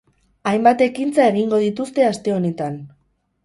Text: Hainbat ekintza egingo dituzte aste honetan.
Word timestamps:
Hainbat 0.51 0.81
ekintza 0.85 1.29
egingo 1.33 1.61
dituzte 1.67 2.09
aste 2.11 2.37
honetan. 2.41 2.85